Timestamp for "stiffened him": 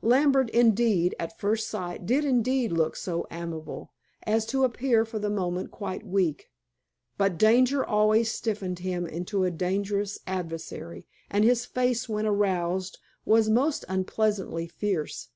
8.32-9.04